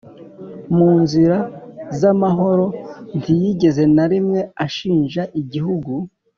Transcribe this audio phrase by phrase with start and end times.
[0.77, 1.37] mu nzira
[1.99, 2.65] z'amahoro.
[3.17, 5.93] ntiyigeze na rimwe ashinja igihugu